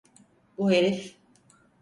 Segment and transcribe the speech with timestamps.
[0.57, 1.15] Bu herif…